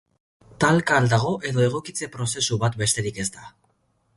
Talka 0.63 0.95
al 0.99 1.09
dago, 1.11 1.33
edo 1.49 1.63
egokitze 1.65 2.09
prozesu 2.17 2.59
bat 2.65 2.79
besterik 2.83 3.21
ez 3.25 3.31
da? 3.37 3.45